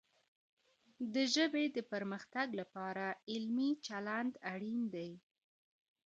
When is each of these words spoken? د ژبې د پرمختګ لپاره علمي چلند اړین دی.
د 1.13 1.15
ژبې 1.35 1.65
د 1.75 1.77
پرمختګ 1.91 2.47
لپاره 2.61 3.05
علمي 3.31 3.71
چلند 3.85 4.33
اړین 4.51 4.81
دی. 4.93 5.11